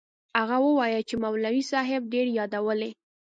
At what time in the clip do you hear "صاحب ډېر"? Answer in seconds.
1.71-2.27